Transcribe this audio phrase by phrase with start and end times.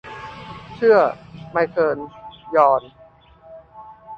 [0.75, 0.97] เชื่อ
[1.51, 1.97] ไมเคิล
[2.55, 2.81] ยอน